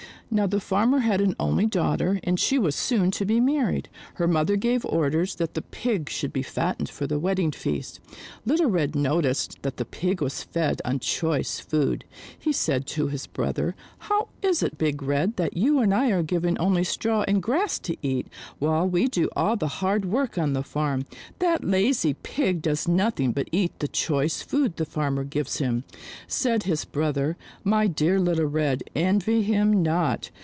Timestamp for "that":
5.35-5.55, 9.63-9.75, 15.35-15.57, 21.39-21.65